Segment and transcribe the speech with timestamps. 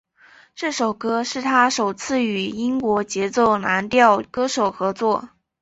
[0.55, 5.29] 这首歌曲是他首次与英国节奏蓝调歌手合作。